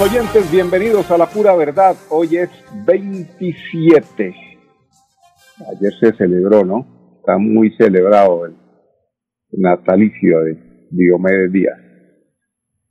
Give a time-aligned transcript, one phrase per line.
[0.00, 1.96] Oyentes, bienvenidos a la pura verdad.
[2.10, 2.50] Hoy es
[2.86, 4.34] 27.
[5.70, 6.86] Ayer se celebró, ¿no?
[7.18, 8.54] Está muy celebrado el
[9.52, 11.78] natalicio de Diomedes Díaz.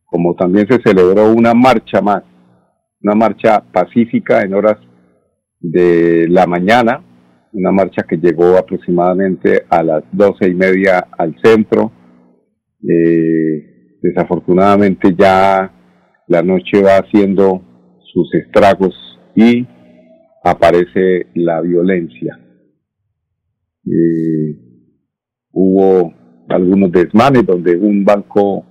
[0.06, 2.24] Como también se celebró una marcha más,
[3.02, 4.78] una marcha pacífica en horas
[5.60, 7.04] de la mañana,
[7.52, 11.92] una marcha que llegó aproximadamente a las doce y media al centro.
[12.82, 15.75] Eh, desafortunadamente ya
[16.28, 17.62] la noche va haciendo
[18.14, 18.96] sus estragos
[19.36, 19.68] y
[20.44, 22.40] aparece la violencia.
[23.86, 24.58] Eh,
[25.52, 26.14] hubo
[26.50, 28.66] algunos desmanes donde un banco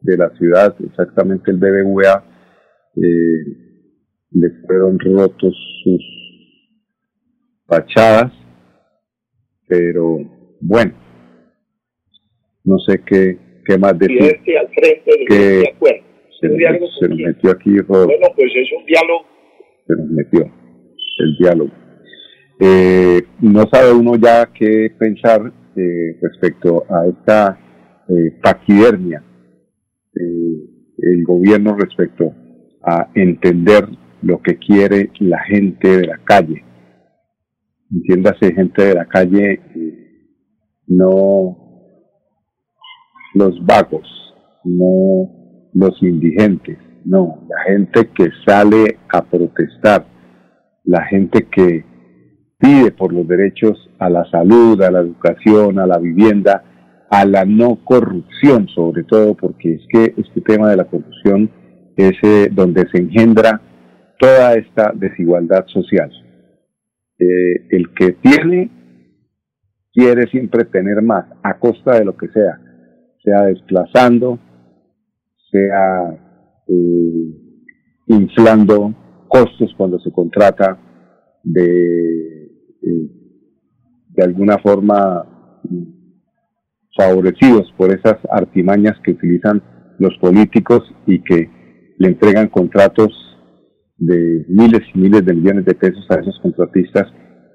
[0.00, 2.24] de la ciudad, exactamente el BBVA,
[2.96, 3.70] eh,
[4.32, 6.02] le fueron rotos sus
[7.66, 8.32] fachadas,
[9.66, 10.18] pero
[10.60, 10.92] bueno,
[12.64, 14.22] no sé qué, qué más decir.
[14.58, 16.09] al frente de acuerdo
[16.40, 19.26] se, nos, metió aquí, Bueno, pues es un diálogo.
[19.86, 20.52] Se nos metió
[21.18, 21.70] el diálogo.
[22.60, 27.58] Eh, no sabe uno ya qué pensar eh, respecto a esta
[28.08, 29.24] eh, paquidermia
[31.02, 32.34] el gobierno respecto
[32.82, 33.88] a entender
[34.20, 36.62] lo que quiere la gente de la calle.
[37.90, 39.60] Entiéndase, gente de la calle,
[40.86, 41.56] no
[43.34, 44.06] los vagos,
[44.64, 45.39] no
[45.72, 50.04] los indigentes, no, la gente que sale a protestar,
[50.84, 51.84] la gente que
[52.58, 56.62] pide por los derechos a la salud, a la educación, a la vivienda,
[57.10, 61.50] a la no corrupción, sobre todo porque es que este tema de la corrupción
[61.96, 63.60] es eh, donde se engendra
[64.18, 66.10] toda esta desigualdad social.
[67.18, 68.70] Eh, el que tiene
[69.92, 72.60] quiere siempre tener más, a costa de lo que sea,
[73.24, 74.38] sea desplazando,
[75.50, 76.18] sea
[76.66, 77.34] eh,
[78.06, 78.94] inflando
[79.28, 80.78] costos cuando se contrata
[81.42, 82.44] de,
[82.82, 83.10] eh,
[84.08, 85.26] de alguna forma
[86.96, 89.62] favorecidos por esas artimañas que utilizan
[89.98, 91.48] los políticos y que
[91.98, 93.12] le entregan contratos
[93.96, 97.06] de miles y miles de millones de pesos a esos contratistas,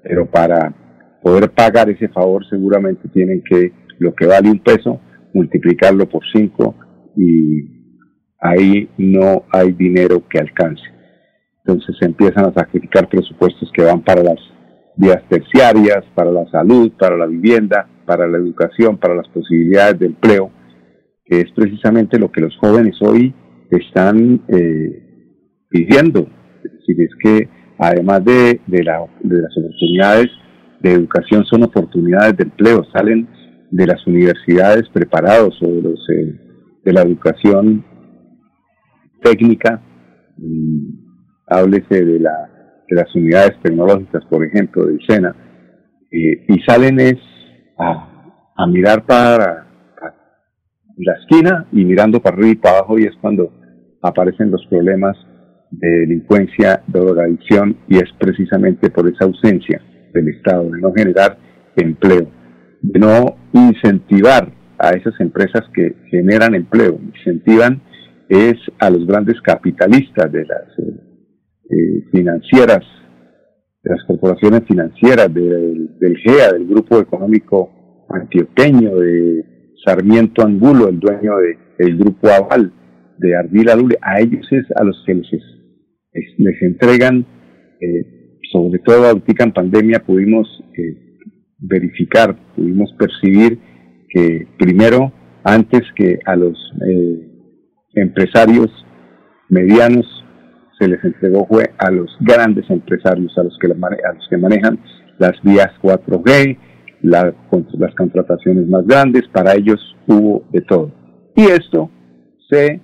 [0.02, 5.00] pero para poder pagar ese favor seguramente tienen que lo que vale un peso
[5.34, 6.76] multiplicarlo por cinco
[7.16, 7.75] y
[8.40, 10.82] ahí no hay dinero que alcance.
[11.64, 14.38] Entonces se empiezan a sacrificar presupuestos que van para las
[14.96, 20.06] vías terciarias, para la salud, para la vivienda, para la educación, para las posibilidades de
[20.06, 20.50] empleo,
[21.24, 23.34] que es precisamente lo que los jóvenes hoy
[23.70, 25.02] están eh,
[25.68, 26.28] pidiendo.
[26.64, 27.48] Es decir, es que
[27.78, 30.28] además de, de, la, de las oportunidades
[30.80, 33.28] de educación son oportunidades de empleo, salen
[33.70, 36.34] de las universidades preparados o de, los, eh,
[36.84, 37.84] de la educación
[39.28, 39.80] técnica,
[40.36, 40.88] mm,
[41.48, 42.50] háblese de, la,
[42.88, 45.34] de las unidades tecnológicas, por ejemplo, del SENA,
[46.10, 47.18] eh, y salen es
[47.78, 49.64] a, mirar para,
[50.98, 53.52] la esquina y mirando para arriba y para abajo y es cuando
[54.02, 55.14] aparecen los problemas
[55.70, 59.82] de delincuencia, de drogadicción y es precisamente por esa ausencia
[60.14, 61.36] del Estado, de no generar
[61.76, 62.30] empleo,
[62.80, 67.82] de no incentivar a esas empresas que generan empleo, incentivan
[68.28, 71.00] es a los grandes capitalistas de las eh,
[71.70, 72.84] eh, financieras,
[73.82, 79.44] de las corporaciones financieras, del GEA, del Grupo Económico Antioqueño, de
[79.84, 81.34] Sarmiento Angulo, el dueño
[81.78, 82.72] del Grupo Aval,
[83.18, 87.24] de Ardila Lule, a ellos es a los que les, entregan,
[87.80, 90.48] eh, sobre todo ahorita en pandemia pudimos
[91.58, 93.58] verificar, pudimos percibir
[94.08, 95.12] que primero,
[95.44, 96.56] antes que a los
[97.96, 98.70] empresarios
[99.48, 100.06] medianos
[100.78, 104.78] se les entregó fue a los grandes empresarios, a los que, a los que manejan
[105.18, 106.58] las vías 4G,
[107.02, 110.92] las contrataciones más grandes, para ellos hubo de todo.
[111.34, 111.90] Y esto
[112.50, 112.80] se,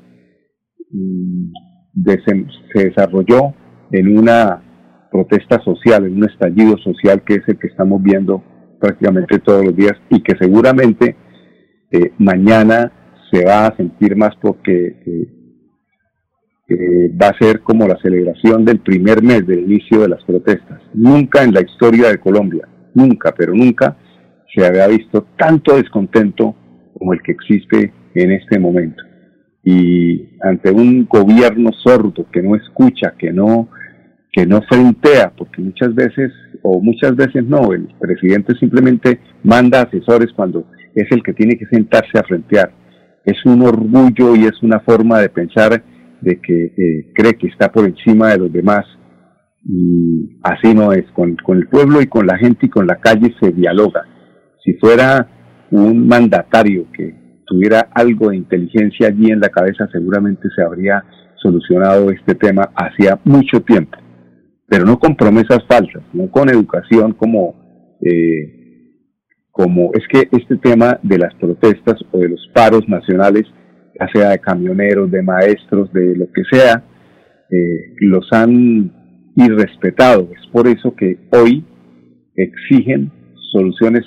[0.91, 1.53] mm,
[2.75, 3.55] se desarrolló
[3.91, 4.63] en una
[5.11, 8.43] protesta social, en un estallido social que es el que estamos viendo
[8.81, 11.17] prácticamente todos los días y que seguramente
[11.91, 12.91] eh, mañana
[13.33, 14.97] se va a sentir más porque
[17.21, 20.81] va a ser como la celebración del primer mes del inicio de las protestas.
[20.95, 23.97] Nunca en la historia de Colombia, nunca, pero nunca
[24.55, 26.55] se había visto tanto descontento
[26.99, 29.03] como el que existe en este momento.
[29.65, 33.69] Y ante un gobierno sordo que no escucha, que no
[34.35, 36.33] que no frentea, porque muchas veces,
[36.63, 41.67] o muchas veces no, el presidente simplemente manda asesores cuando es el que tiene que
[41.67, 42.73] sentarse a frentear.
[43.25, 45.83] Es un orgullo y es una forma de pensar
[46.21, 48.85] de que eh, cree que está por encima de los demás
[49.65, 51.05] y así no es.
[51.13, 54.05] Con, con el pueblo y con la gente y con la calle se dialoga.
[54.65, 55.29] Si fuera
[55.71, 61.05] un mandatario que tuviera algo de inteligencia allí en la cabeza, seguramente se habría
[61.37, 63.99] solucionado este tema hacía mucho tiempo
[64.73, 68.62] pero no con promesas falsas, no con educación como, eh,
[69.53, 73.45] como es que este tema de las protestas o de los paros nacionales,
[73.99, 76.83] ya sea de camioneros, de maestros, de lo que sea,
[77.51, 78.91] eh, los han
[79.37, 80.29] irrespetado.
[80.35, 81.65] Es por eso que hoy
[82.35, 83.13] exigen
[83.53, 84.05] soluciones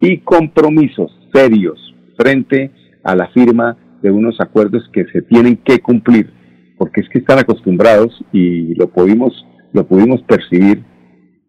[0.00, 1.80] y compromisos serios
[2.18, 2.70] frente
[3.02, 6.30] a la firma de unos acuerdos que se tienen que cumplir,
[6.76, 9.32] porque es que están acostumbrados y lo pudimos
[9.72, 10.84] lo pudimos percibir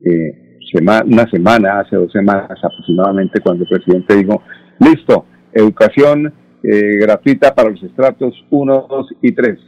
[0.04, 0.45] eh,
[0.80, 4.42] una semana, hace dos semanas aproximadamente, cuando el presidente dijo,
[4.80, 6.34] listo, educación
[6.64, 9.60] eh, gratuita para los estratos 1, 2 y 3,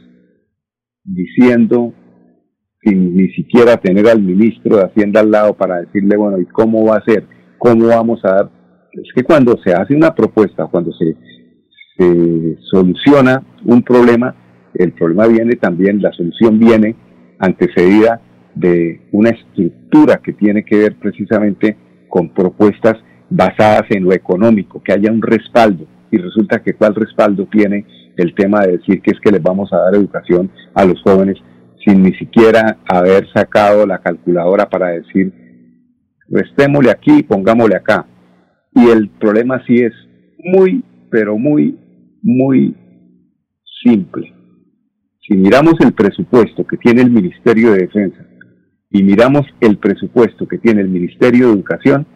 [1.04, 1.92] diciendo
[2.82, 6.84] sin ni siquiera tener al ministro de Hacienda al lado para decirle, bueno, ¿y cómo
[6.84, 7.24] va a ser?
[7.58, 8.50] ¿Cómo vamos a dar?
[8.92, 11.16] Es que cuando se hace una propuesta, cuando se,
[11.96, 14.34] se soluciona un problema,
[14.74, 16.94] el problema viene también, la solución viene
[17.40, 18.20] antecedida
[18.54, 21.76] de una estructura que tiene que ver precisamente
[22.08, 22.96] con propuestas
[23.30, 25.86] basadas en lo económico, que haya un respaldo.
[26.10, 27.84] Y resulta que cuál respaldo tiene
[28.16, 31.36] el tema de decir que es que les vamos a dar educación a los jóvenes
[31.84, 35.32] sin ni siquiera haber sacado la calculadora para decir,
[36.28, 38.06] restémosle aquí, pongámosle acá.
[38.74, 39.92] Y el problema sí es
[40.38, 41.78] muy, pero muy,
[42.22, 42.76] muy
[43.82, 44.34] simple.
[45.26, 48.27] Si miramos el presupuesto que tiene el Ministerio de Defensa
[48.90, 52.06] y miramos el presupuesto que tiene el Ministerio de Educación,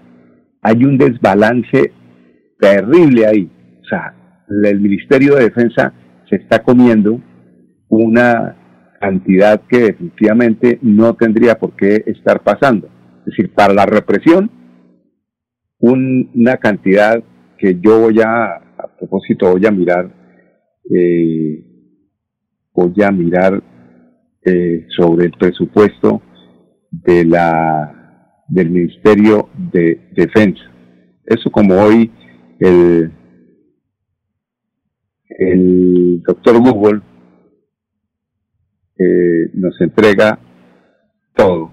[0.63, 1.93] hay un desbalance
[2.59, 3.51] terrible ahí.
[3.83, 4.15] O sea,
[4.65, 5.93] el Ministerio de Defensa
[6.31, 7.21] se está comiendo
[7.89, 8.57] una
[9.01, 12.89] cantidad que definitivamente no tendría por qué estar pasando.
[13.21, 14.51] Es decir, para la represión,
[15.79, 17.23] una cantidad
[17.59, 20.11] que yo voy a, a propósito, voy a mirar,
[20.91, 21.65] eh,
[22.73, 23.63] voy a mirar
[24.45, 26.23] eh, sobre el presupuesto
[26.93, 30.62] de la, del Ministerio de Defensa.
[31.25, 32.12] Eso como hoy
[32.61, 33.11] el,
[35.29, 37.00] el doctor Google
[38.99, 40.39] eh, nos entrega
[41.35, 41.73] todo.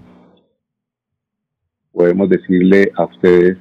[1.92, 3.58] Podemos decirle a ustedes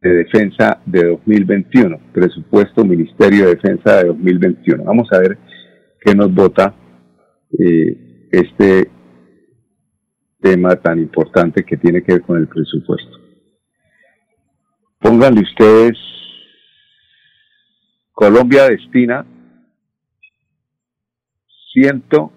[0.00, 4.84] de Defensa de 2021, presupuesto Ministerio de Defensa de 2021.
[4.84, 5.38] Vamos a ver
[6.00, 6.74] qué nos vota
[7.58, 8.90] eh, este
[10.44, 13.18] tema tan importante que tiene que ver con el presupuesto.
[15.00, 15.96] Pónganle ustedes,
[18.12, 19.26] Colombia destina
[21.72, 22.30] ciento,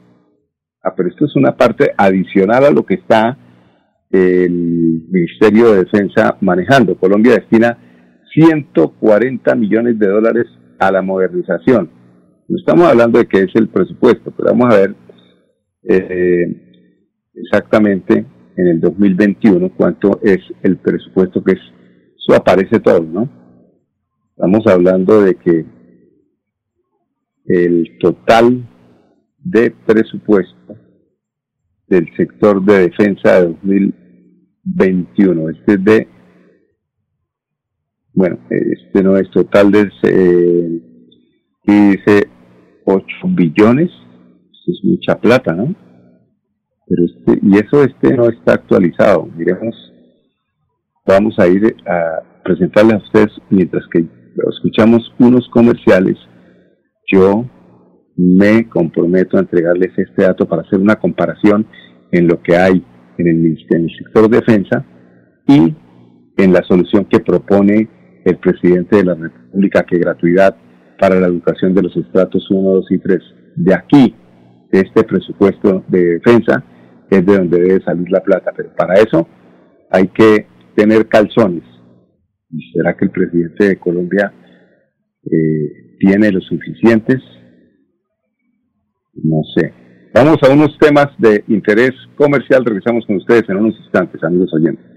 [0.81, 3.37] ah, pero esto es una parte adicional a lo que está
[4.09, 6.97] el Ministerio de Defensa manejando.
[6.97, 7.77] Colombia destina
[8.33, 10.45] 140 millones de dólares
[10.79, 11.91] a la modernización.
[12.47, 14.95] No estamos hablando de que es el presupuesto, pero vamos a ver
[15.83, 16.66] eh,
[17.44, 18.25] exactamente
[18.56, 21.62] en el 2021 cuánto es el presupuesto que es,
[22.17, 23.29] eso aparece todo, ¿no?
[24.36, 25.65] Estamos hablando de que
[27.46, 28.63] el total
[29.38, 30.75] de presupuesto
[31.88, 36.08] del sector de defensa de 2021, este es de,
[38.13, 40.82] bueno, este no es total de, eh,
[41.65, 42.27] dice
[42.86, 43.89] 8 billones,
[44.67, 45.74] es mucha plata, ¿no?
[46.88, 49.27] Pero este, y eso este no está actualizado.
[49.36, 49.75] Miremos,
[51.06, 54.06] vamos a ir a presentarles a ustedes mientras que
[54.51, 56.17] escuchamos unos comerciales.
[57.12, 57.46] Yo
[58.15, 61.67] me comprometo a entregarles este dato para hacer una comparación
[62.12, 62.84] en lo que hay
[63.17, 64.86] en el, en el sector defensa
[65.48, 65.75] y
[66.38, 67.89] en la solución que propone
[68.25, 70.56] el presidente de la República, que gratuidad
[71.00, 73.20] para la educación de los estratos 1, 2 y 3.
[73.56, 74.15] De aquí
[74.72, 76.63] este presupuesto de defensa
[77.09, 78.51] es de donde debe salir la plata.
[78.55, 79.27] Pero para eso
[79.89, 81.63] hay que tener calzones.
[82.49, 84.33] ¿Y será que el presidente de Colombia
[85.23, 87.21] eh, tiene los suficientes?
[89.23, 89.73] No sé.
[90.13, 92.63] Vamos a unos temas de interés comercial.
[92.65, 94.97] Regresamos con ustedes en unos instantes, amigos oyentes.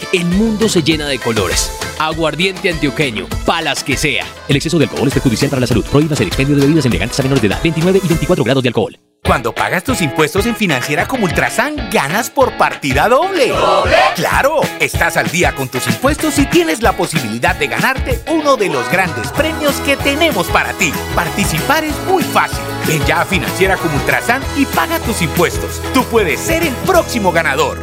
[0.13, 1.71] el mundo se llena de colores.
[1.99, 4.25] Aguardiente antioqueño, palas que sea.
[4.47, 5.85] El exceso de alcohol es perjudicial para la salud.
[5.85, 7.59] Prohíbas el expendio de bebidas elegantes a menores de edad.
[7.63, 8.97] 29 y 24 grados de alcohol.
[9.23, 13.49] Cuando pagas tus impuestos en Financiera como Ultrasan, ganas por partida doble.
[13.49, 13.95] ¿Doble?
[14.15, 14.61] ¡Claro!
[14.79, 18.89] Estás al día con tus impuestos y tienes la posibilidad de ganarte uno de los
[18.91, 20.91] grandes premios que tenemos para ti.
[21.15, 22.59] Participar es muy fácil.
[22.87, 25.81] Ven ya a Financiera como Ultrasan y paga tus impuestos.
[25.93, 27.77] Tú puedes ser el próximo ganador.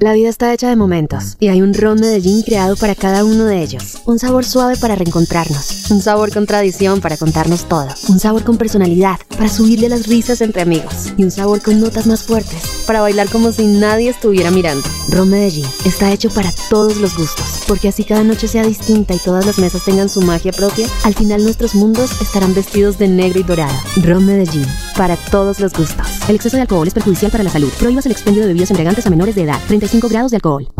[0.00, 3.46] La vida está hecha de momentos y hay un ron Medellín creado para cada uno
[3.46, 4.02] de ellos.
[4.06, 8.58] Un sabor suave para reencontrarnos, un sabor con tradición para contarnos todo, un sabor con
[8.58, 13.00] personalidad para subirle las risas entre amigos y un sabor con notas más fuertes para
[13.00, 14.88] bailar como si nadie estuviera mirando.
[15.08, 19.18] Ron Medellín está hecho para todos los gustos, porque así cada noche sea distinta y
[19.18, 23.40] todas las mesas tengan su magia propia, al final nuestros mundos estarán vestidos de negro
[23.40, 23.74] y dorado.
[24.04, 24.64] Ron Medellín,
[24.96, 26.06] para todos los gustos.
[26.28, 27.72] El exceso de alcohol es perjudicial para la salud.
[27.76, 29.58] Prohíbas el expendio de bebidas embriagantes a menores de edad.
[29.66, 30.68] 35 grados de alcohol.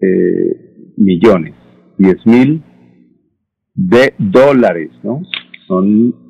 [0.00, 1.54] eh, millones,
[1.98, 2.62] 10.000
[3.74, 5.20] de dólares, ¿no?
[5.68, 6.21] Son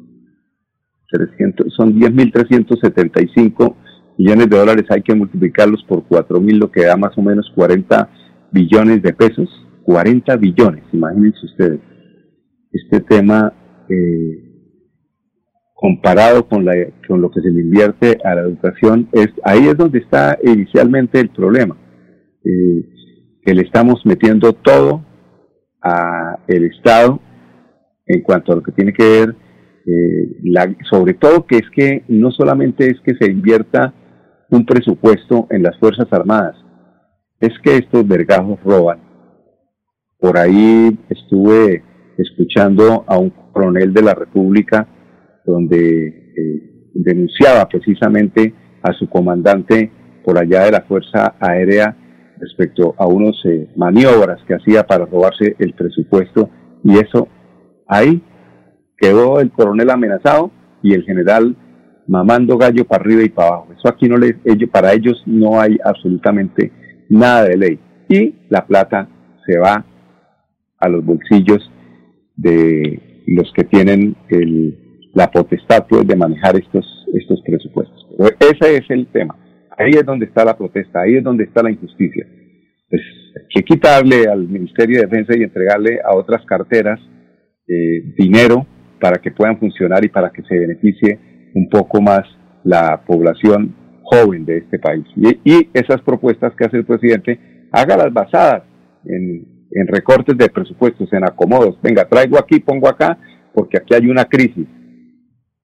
[1.13, 3.77] 300, son 10.375
[4.19, 8.09] millones de dólares, hay que multiplicarlos por 4.000, lo que da más o menos 40
[8.51, 9.49] billones de pesos,
[9.85, 11.81] 40 billones, imagínense ustedes.
[12.73, 13.53] Este tema,
[13.89, 14.53] eh,
[15.75, 16.73] comparado con, la,
[17.07, 21.21] con lo que se le invierte a la educación, es ahí es donde está inicialmente
[21.21, 21.77] el problema,
[22.45, 22.89] eh,
[23.45, 25.05] que le estamos metiendo todo
[25.83, 27.21] a el Estado
[28.07, 29.37] en cuanto a lo que tiene que ver
[29.87, 33.93] eh, la, sobre todo que es que no solamente es que se invierta
[34.51, 36.57] un presupuesto en las Fuerzas Armadas,
[37.41, 39.01] es que estos vergajos roban.
[40.21, 41.83] Por ahí estuve
[42.17, 44.87] escuchando a un coronel de la República
[45.45, 49.91] donde eh, denunciaba precisamente a su comandante
[50.25, 51.97] por allá de la Fuerza Aérea
[52.39, 56.51] respecto a unos eh, maniobras que hacía para robarse el presupuesto
[56.85, 57.29] y eso
[57.87, 58.23] ahí
[59.03, 61.57] quedó el coronel amenazado y el general
[62.07, 63.73] mamando gallo para arriba y para abajo.
[63.77, 66.71] Eso aquí no les, ellos, para ellos no hay absolutamente
[67.11, 67.81] nada de ley.
[68.09, 69.09] Y la plata
[69.45, 69.85] se va
[70.79, 71.69] a los bolsillos
[72.37, 78.07] de los que tienen el, la potestad pues, de manejar estos, estos presupuestos.
[78.39, 79.37] ese es el tema.
[79.77, 82.25] Ahí es donde está la protesta, ahí es donde está la injusticia.
[82.89, 83.03] Pues
[83.49, 87.01] que quitarle al Ministerio de Defensa y entregarle a otras carteras
[87.67, 88.67] eh, dinero
[89.03, 91.19] para que puedan funcionar y para que se beneficie
[91.57, 92.23] un poco más
[92.63, 95.05] la población joven de este país.
[95.17, 98.63] Y, esas propuestas que hace el presidente, hágalas basadas
[99.05, 101.81] en, en recortes de presupuestos, en acomodos.
[101.83, 103.19] Venga, traigo aquí, pongo acá,
[103.53, 104.69] porque aquí hay una crisis.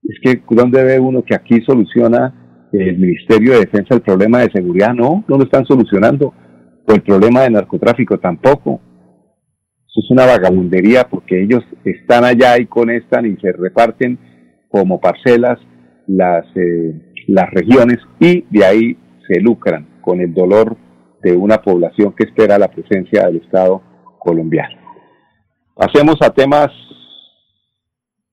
[0.02, 4.50] Es que, ¿dónde ve uno que aquí soluciona el Ministerio de Defensa el problema de
[4.50, 6.34] seguridad, no, no lo están solucionando,
[6.86, 8.80] o el problema de narcotráfico tampoco.
[9.88, 14.18] Eso es una vagabundería porque ellos están allá y conectan y se reparten
[14.68, 15.58] como parcelas
[16.06, 20.76] las, eh, las regiones y de ahí se lucran con el dolor
[21.22, 23.82] de una población que espera la presencia del Estado
[24.18, 24.78] colombiano.
[25.74, 26.68] Pasemos a temas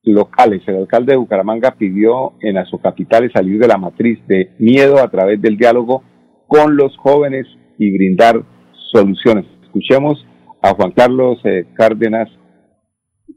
[0.05, 0.61] locales.
[0.67, 5.41] El alcalde de Bucaramanga pidió en capitales salir de la matriz de miedo a través
[5.41, 6.03] del diálogo
[6.47, 7.47] con los jóvenes
[7.77, 8.43] y brindar
[8.91, 9.45] soluciones.
[9.63, 10.25] Escuchemos
[10.65, 12.27] a Juan Carlos eh, Cárdenas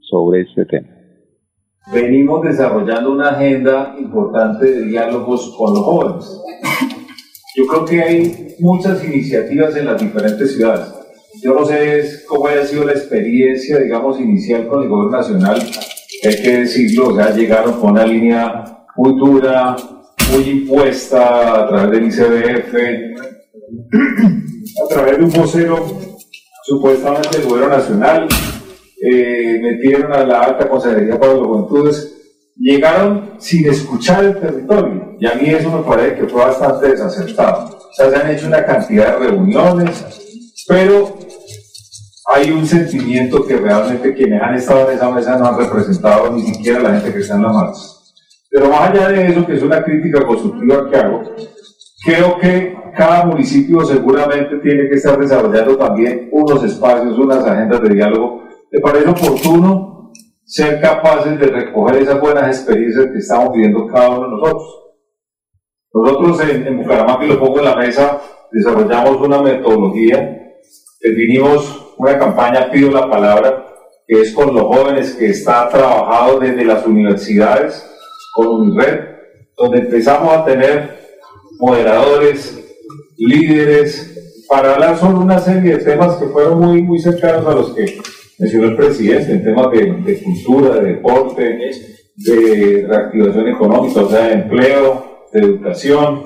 [0.00, 0.88] sobre este tema.
[1.92, 6.40] Venimos desarrollando una agenda importante de diálogos con los jóvenes.
[7.54, 10.90] Yo creo que hay muchas iniciativas en las diferentes ciudades.
[11.42, 15.60] Yo no sé cómo haya sido la experiencia, digamos, inicial con el gobierno nacional,
[16.24, 18.64] hay que decirlo, o sea, llegaron con una línea
[18.96, 19.76] muy dura,
[20.32, 22.74] muy impuesta a través del ICBF,
[24.84, 26.07] a través de un vocero
[26.68, 28.28] supuestamente del gobierno nacional,
[29.00, 32.14] eh, metieron a la alta consejería para las juventudes,
[32.56, 37.78] llegaron sin escuchar el territorio, y a mí eso me parece que fue bastante desacertado.
[37.90, 40.04] O sea, se han hecho una cantidad de reuniones,
[40.68, 41.18] pero
[42.34, 46.42] hay un sentimiento que realmente quienes han estado en esa mesa no han representado ni
[46.42, 47.80] siquiera la gente que está en la marcha.
[48.50, 51.22] Pero más allá de eso, que es una crítica constructiva que hago,
[52.08, 57.94] creo que cada municipio seguramente tiene que estar desarrollando también unos espacios, unas agendas de
[57.94, 58.44] diálogo.
[58.70, 60.10] ¿Te parece oportuno
[60.44, 64.84] ser capaces de recoger esas buenas experiencias que estamos viviendo cada uno de nosotros?
[65.92, 68.20] Nosotros en, en Bucaramanga, y lo pongo en la mesa,
[68.52, 70.56] desarrollamos una metodología,
[71.02, 73.66] definimos una campaña Pido la Palabra,
[74.06, 77.84] que es con los jóvenes que está trabajado desde las universidades,
[78.34, 79.00] con UNIRED,
[79.58, 80.97] donde empezamos a tener
[81.58, 82.58] moderadores,
[83.16, 87.74] líderes, para hablar sobre una serie de temas que fueron muy, muy cercanos a los
[87.74, 87.98] que
[88.38, 91.70] mencionó el presidente, en temas de, cultura, de deporte,
[92.16, 96.22] de reactivación económica, o sea, de empleo, de educación,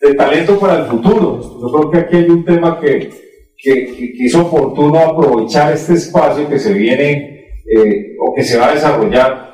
[0.00, 1.40] de talento para el futuro.
[1.60, 3.10] Yo creo que aquí hay un tema que,
[3.56, 8.74] que, es oportuno aprovechar este espacio que se viene eh, o que se va a
[8.74, 9.45] desarrollar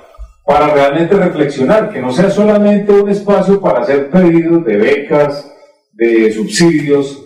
[0.45, 5.53] para realmente reflexionar, que no sea solamente un espacio para hacer pedidos de becas,
[5.93, 7.23] de subsidios.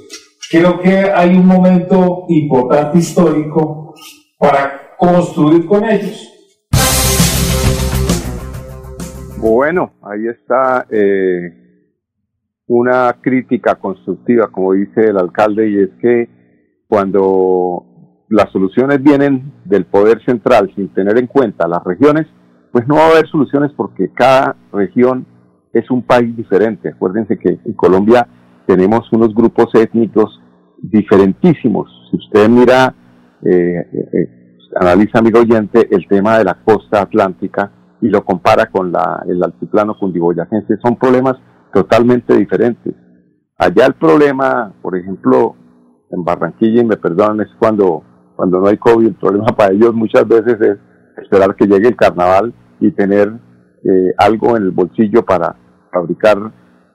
[0.51, 3.95] Creo que hay un momento importante histórico
[4.39, 6.33] para construir con ellos.
[9.39, 11.67] Bueno, ahí está eh,
[12.67, 16.29] una crítica constructiva, como dice el alcalde, y es que
[16.89, 17.85] cuando
[18.29, 22.27] las soluciones vienen del poder central sin tener en cuenta las regiones,
[22.77, 25.27] pues no va a haber soluciones porque cada región
[25.73, 26.91] es un país diferente.
[26.91, 28.29] Acuérdense que en Colombia
[28.67, 30.43] tenemos unos grupos étnicos
[30.77, 31.89] diferentísimos.
[32.11, 32.95] Si usted mira,
[33.43, 38.67] eh, eh, eh, analiza, amigo oyente, el tema de la costa atlántica y lo compara
[38.67, 41.37] con la, el altiplano cundiboyacense, son problemas
[41.73, 42.95] totalmente diferentes.
[43.57, 45.57] Allá el problema, por ejemplo,
[46.11, 48.03] en Barranquilla, y me perdonan, es cuando,
[48.37, 50.79] cuando no hay COVID, el problema para ellos muchas veces es
[51.23, 53.33] esperar que llegue el carnaval y tener
[53.85, 55.57] eh, algo en el bolsillo para
[55.93, 56.39] fabricar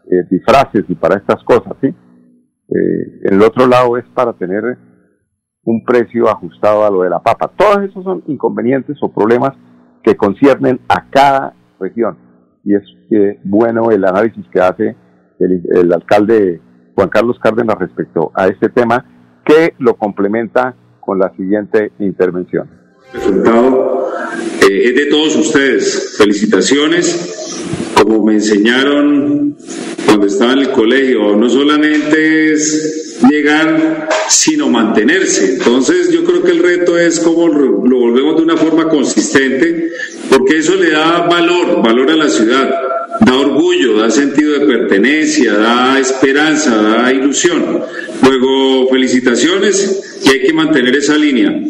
[0.05, 1.87] eh, disfraces y para estas cosas, ¿sí?
[1.87, 4.63] Eh, el otro lado es para tener
[5.63, 7.51] un precio ajustado a lo de la papa.
[7.55, 9.53] Todos esos son inconvenientes o problemas
[10.03, 12.17] que conciernen a cada región.
[12.63, 12.83] Y es
[13.43, 14.95] bueno el análisis que hace
[15.39, 16.61] el, el alcalde
[16.95, 19.05] Juan Carlos Cárdenas respecto a este tema,
[19.45, 22.69] que lo complementa con la siguiente intervención.
[23.13, 24.00] Resultado
[24.61, 26.15] eh, es de todos ustedes.
[26.17, 27.19] Felicitaciones.
[27.95, 29.55] Como me enseñaron
[30.05, 35.53] cuando estaba en el colegio, no solamente es llegar, sino mantenerse.
[35.53, 39.91] Entonces yo creo que el reto es cómo lo volvemos de una forma consistente,
[40.29, 42.71] porque eso le da valor, valor a la ciudad
[43.25, 47.81] da orgullo, da sentido de pertenencia, da esperanza, da ilusión.
[48.23, 51.63] Luego, felicitaciones y hay que mantener esa línea.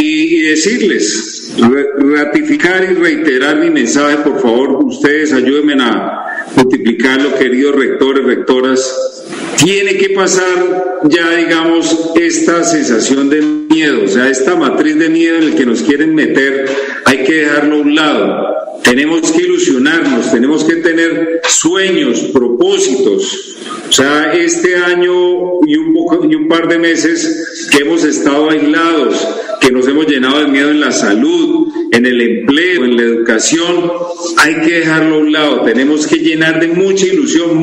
[0.00, 1.54] Y, decirles,
[1.98, 9.21] ratificar y reiterar mi mensaje, por favor, ustedes ayúdenme a multiplicarlo, queridos rectores, rectoras.
[9.56, 15.36] Tiene que pasar ya, digamos, esta sensación de miedo, o sea, esta matriz de miedo
[15.36, 16.66] en el que nos quieren meter,
[17.04, 23.56] hay que dejarlo a un lado tenemos que ilusionarnos, tenemos que tener sueños, propósitos.
[23.88, 28.50] O sea, este año y un, poco, y un par de meses que hemos estado
[28.50, 29.26] aislados,
[29.60, 33.92] que nos hemos llenado de miedo en la salud, en el empleo, en la educación,
[34.38, 35.62] hay que dejarlo a un lado.
[35.62, 37.61] Tenemos que llenar de mucha ilusión.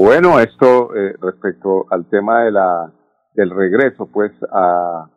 [0.00, 2.94] Bueno, esto eh, respecto al tema de la
[3.34, 5.10] del regreso, pues, a,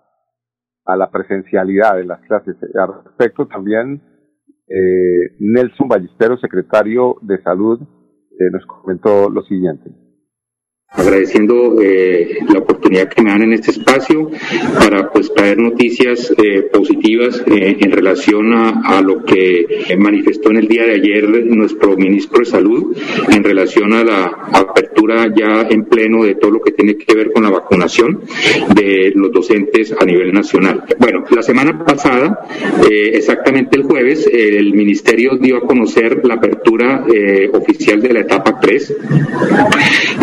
[0.85, 2.55] a la presencialidad de las clases.
[2.73, 4.01] Al respecto también,
[4.67, 10.00] eh, Nelson Ballesteros, secretario de Salud, eh, nos comentó lo siguiente
[10.93, 14.29] agradeciendo eh, la oportunidad que me dan en este espacio
[14.77, 20.67] para pues traer noticias eh, positivas eh, en relación a, lo que manifestó en el
[20.67, 22.95] día de ayer nuestro ministro de salud
[23.31, 27.31] en relación a la apertura ya en pleno de todo lo que tiene que ver
[27.31, 28.21] con la vacunación
[28.75, 30.83] de los docentes a nivel nacional.
[30.99, 32.45] Bueno, la semana pasada,
[32.89, 37.05] exactamente el jueves, el ministerio dio a conocer la apertura
[37.53, 38.97] oficial de la etapa 3.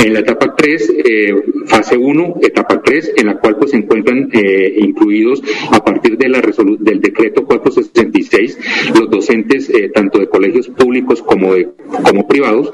[0.05, 1.35] En la etapa 3, eh,
[1.67, 5.41] fase 1, etapa 3, en la cual pues se encuentran eh, incluidos
[5.71, 8.59] a partir de la del decreto 466
[8.99, 11.69] los docentes eh, tanto de colegios públicos como de
[12.03, 12.73] como privados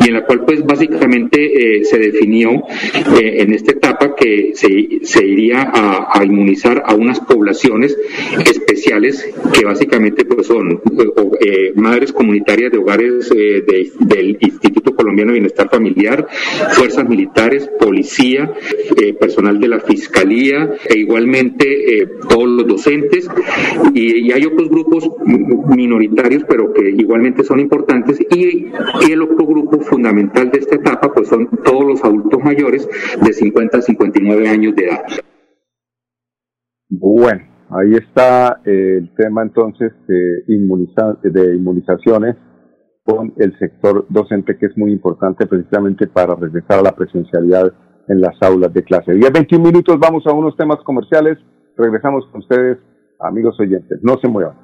[0.00, 2.62] y en la cual pues básicamente se definió
[3.20, 7.96] en esta etapa que se, se iría a, a, inmunizar a unas poblaciones
[8.46, 10.80] especiales que básicamente pues son
[11.74, 16.26] madres comunitarias de hogares del Instituto Colombiano de Bienestar Familiar,
[16.72, 18.52] fuerzas militares militares, policía,
[19.00, 23.28] eh, personal de la fiscalía e igualmente eh, todos los docentes.
[23.94, 28.20] Y, hay otros grupos minoritarios pero que igualmente son importantes.
[28.20, 28.72] Y,
[29.10, 32.88] el otro grupo fundamental de esta etapa pues son todos los adultos mayores
[33.24, 35.04] de 50 a 59 años de edad.
[36.88, 42.36] Bueno, ahí está el tema entonces de, inmuniza de inmunizaciones
[43.04, 47.72] con el sector docente, que es muy importante precisamente para regresar a la presencialidad
[48.08, 49.12] en las aulas de clase.
[49.12, 51.38] 10, 21 minutos, vamos a unos temas comerciales.
[51.76, 52.78] Regresamos con ustedes,
[53.20, 53.98] amigos oyentes.
[54.02, 54.63] No se muevan.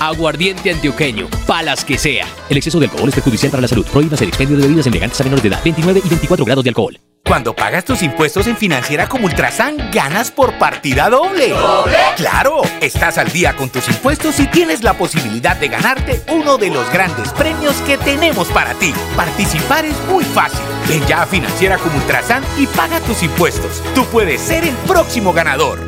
[0.00, 2.26] Aguardiente antioqueño, palas que sea.
[2.48, 3.86] El exceso de alcohol es perjudicial para la salud.
[3.86, 5.60] Prohíbas el expendio de bebidas elegantes a menores de edad.
[5.64, 6.98] 29 y 24 grados de alcohol.
[7.26, 11.48] Cuando pagas tus impuestos en Financiera como Ultrasan, ganas por partida doble.
[11.48, 11.96] ¿Doble?
[12.14, 12.62] ¡Claro!
[12.80, 16.88] Estás al día con tus impuestos y tienes la posibilidad de ganarte uno de los
[16.92, 18.94] grandes premios que tenemos para ti.
[19.16, 20.60] Participar es muy fácil.
[20.88, 23.82] Ven ya a Financiera como Ultrasan y paga tus impuestos.
[23.94, 25.80] Tú puedes ser el próximo ganador.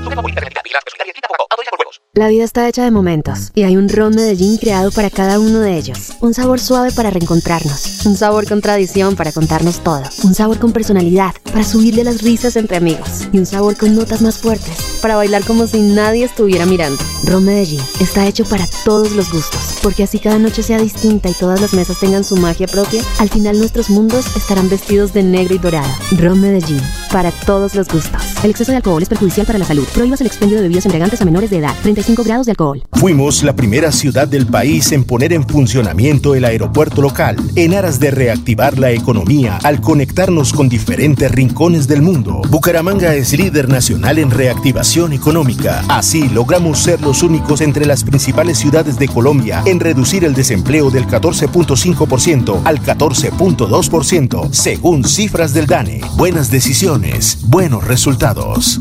[2.14, 5.60] La vida está hecha de momentos y hay un ron Medellín creado para cada uno
[5.60, 6.14] de ellos.
[6.20, 10.72] Un sabor suave para reencontrarnos, un sabor con tradición para contarnos todo, un sabor con
[10.72, 15.14] personalidad para subirle las risas entre amigos y un sabor con notas más fuertes para
[15.14, 17.02] bailar como si nadie estuviera mirando.
[17.22, 21.34] Ron Medellín está hecho para todos los gustos, porque así cada noche sea distinta y
[21.34, 25.54] todas las mesas tengan su magia propia, al final nuestros mundos estarán vestidos de negro
[25.54, 25.88] y dorado.
[26.18, 26.80] Ron Medellín,
[27.12, 28.27] para todos los gustos.
[28.44, 29.84] El exceso de alcohol es perjudicial para la salud.
[29.92, 31.74] Prohíbas el expendio de bebidas embriagantes a menores de edad.
[31.82, 32.84] 35 grados de alcohol.
[32.92, 37.98] Fuimos la primera ciudad del país en poner en funcionamiento el aeropuerto local, en aras
[37.98, 42.42] de reactivar la economía al conectarnos con diferentes rincones del mundo.
[42.48, 45.82] Bucaramanga es líder nacional en reactivación económica.
[45.88, 50.90] Así logramos ser los únicos entre las principales ciudades de Colombia en reducir el desempleo
[50.90, 56.02] del 14.5% al 14.2%, según cifras del DANE.
[56.14, 58.27] Buenas decisiones, buenos resultados.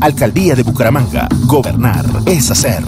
[0.02, 1.26] Alcaldía de Bucaramanga.
[1.46, 2.84] Gobernar es hacer.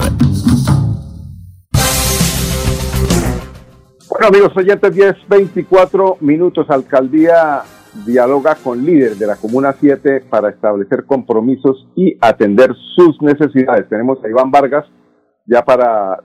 [4.11, 6.69] Bueno, amigos oyentes, 10, 24 minutos.
[6.69, 7.63] Alcaldía
[8.05, 13.89] dialoga con líderes de la Comuna 7 para establecer compromisos y atender sus necesidades.
[13.89, 14.85] Tenemos a Iván Vargas,
[15.47, 16.19] ya para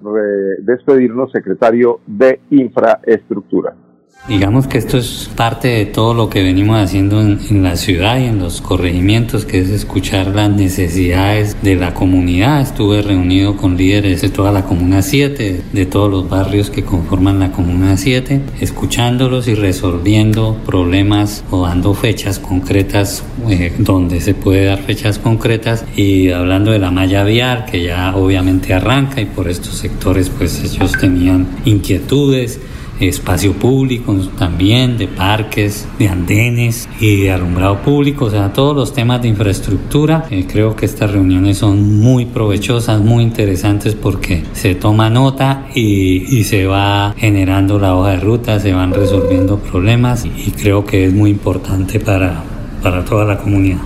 [0.59, 3.84] despedirnos, secretario de Infraestructura.
[4.27, 8.23] Digamos que esto es parte de todo lo que venimos haciendo en, la ciudad y
[8.23, 12.59] en los corregimientos, que es escuchar las necesidades de la comunidad.
[12.59, 17.37] Estuve reunido con líderes de toda la Comuna 7, de todos los barrios que conforman
[17.37, 24.65] la Comuna 7, escuchándolos y resolviendo problemas o dando fechas concretas eh, donde se puede
[24.65, 29.47] dar fechas concretas y hablando de la malla vial que ya obviamente arranca y por
[29.47, 32.59] estos sectores pues ellos tenían inquietudes
[32.99, 38.93] espacio público también, de parques, de andenes y de alumbrado público, o sea, todos los
[38.93, 40.25] temas de infraestructura.
[40.29, 46.37] Eh, creo que estas reuniones son muy provechosas, muy interesantes porque se toma nota y,
[46.37, 51.05] y, se va generando la hoja de ruta, se van resolviendo problemas y creo que
[51.05, 52.43] es muy importante para,
[52.81, 53.79] para toda la comunidad.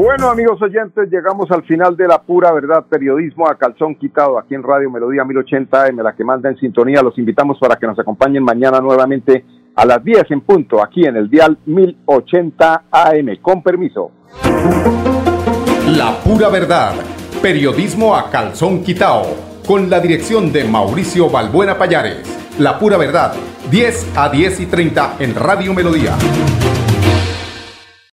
[0.00, 4.54] Bueno, amigos oyentes, llegamos al final de la pura verdad, periodismo a calzón quitado aquí
[4.54, 7.02] en Radio Melodía 1080 AM, la que manda en sintonía.
[7.02, 11.16] Los invitamos para que nos acompañen mañana nuevamente a las 10 en punto, aquí en
[11.16, 13.38] el dial 1080 AM.
[13.42, 14.12] Con permiso.
[15.88, 16.92] La pura verdad,
[17.42, 19.24] periodismo a calzón quitado,
[19.66, 22.22] con la dirección de Mauricio Balbuena Payares.
[22.60, 23.32] La pura verdad,
[23.68, 26.14] 10 a 10 y 30 en Radio Melodía.